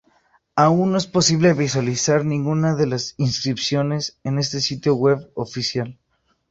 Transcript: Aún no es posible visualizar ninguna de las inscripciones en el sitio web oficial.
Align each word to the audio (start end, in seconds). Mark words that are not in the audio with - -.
Aún 0.55 0.93
no 0.93 0.97
es 0.97 1.05
posible 1.05 1.53
visualizar 1.53 2.25
ninguna 2.25 2.73
de 2.75 2.87
las 2.87 3.13
inscripciones 3.17 4.17
en 4.23 4.39
el 4.39 4.43
sitio 4.43 4.95
web 4.95 5.29
oficial. 5.35 5.99